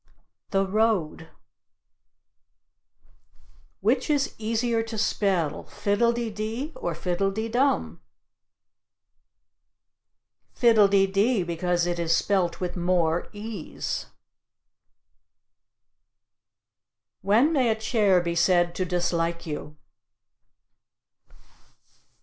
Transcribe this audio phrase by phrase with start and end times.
[0.49, 1.29] The road.
[3.81, 8.01] Which is easier to spell fiddle de dee or fiddle de dum?
[10.55, 14.07] Fiddle de dee, because it is spelt with more "e's."
[17.21, 19.77] When may a chair be said to dislike you?